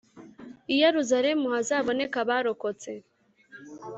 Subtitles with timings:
[0.73, 2.91] i Yeruzalemu hazaboneke abarokotse,